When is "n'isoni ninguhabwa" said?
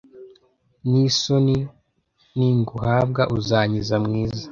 0.89-3.23